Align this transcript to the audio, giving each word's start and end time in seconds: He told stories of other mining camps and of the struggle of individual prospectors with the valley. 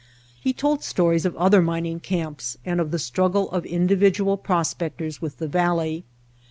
He 0.39 0.51
told 0.51 0.83
stories 0.83 1.27
of 1.27 1.35
other 1.35 1.61
mining 1.61 1.99
camps 1.99 2.57
and 2.65 2.81
of 2.81 2.89
the 2.89 2.97
struggle 2.97 3.51
of 3.51 3.67
individual 3.67 4.35
prospectors 4.35 5.21
with 5.21 5.37
the 5.37 5.47
valley. 5.47 6.05